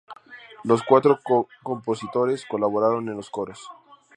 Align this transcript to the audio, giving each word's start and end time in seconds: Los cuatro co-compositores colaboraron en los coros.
Los 0.63 0.81
cuatro 0.81 1.19
co-compositores 1.23 2.43
colaboraron 2.49 3.07
en 3.07 3.17
los 3.17 3.29
coros. 3.29 3.69